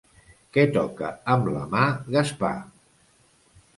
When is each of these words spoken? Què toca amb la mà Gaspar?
Què 0.55 0.63
toca 0.77 1.11
amb 1.35 1.51
la 1.57 1.63
mà 1.75 1.85
Gaspar? 2.17 2.55